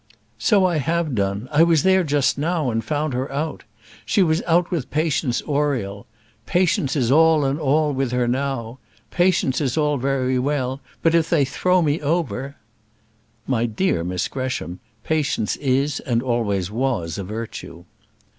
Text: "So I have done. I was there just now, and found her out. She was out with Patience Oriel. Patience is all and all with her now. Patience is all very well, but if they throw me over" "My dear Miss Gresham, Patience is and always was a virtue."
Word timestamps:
"So 0.39 0.65
I 0.65 0.77
have 0.77 1.13
done. 1.13 1.47
I 1.51 1.61
was 1.61 1.83
there 1.83 2.03
just 2.03 2.35
now, 2.35 2.71
and 2.71 2.83
found 2.83 3.13
her 3.13 3.31
out. 3.31 3.65
She 4.03 4.23
was 4.23 4.41
out 4.47 4.71
with 4.71 4.89
Patience 4.89 5.43
Oriel. 5.43 6.07
Patience 6.47 6.95
is 6.95 7.11
all 7.11 7.45
and 7.45 7.59
all 7.59 7.93
with 7.93 8.11
her 8.11 8.27
now. 8.27 8.79
Patience 9.11 9.61
is 9.61 9.77
all 9.77 9.97
very 9.99 10.39
well, 10.39 10.81
but 11.03 11.13
if 11.13 11.29
they 11.29 11.45
throw 11.45 11.83
me 11.83 12.01
over" 12.01 12.55
"My 13.55 13.67
dear 13.67 14.03
Miss 14.03 14.27
Gresham, 14.27 14.79
Patience 15.03 15.55
is 15.57 15.99
and 15.99 16.23
always 16.23 16.71
was 16.71 17.19
a 17.19 17.23
virtue." 17.23 17.85